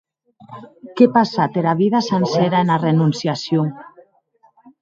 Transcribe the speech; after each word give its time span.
Qu’è 0.95 1.07
passat 1.17 1.57
era 1.61 1.73
vida 1.83 1.99
sancera 2.09 2.57
ena 2.65 2.81
renonciacion! 2.87 3.67